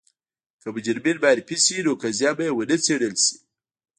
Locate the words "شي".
1.63-1.77, 3.23-3.35